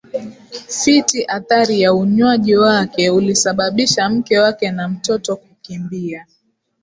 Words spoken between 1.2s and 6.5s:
Athari ya unywaji wake ulisababisha mke wake na mtoto kukimbia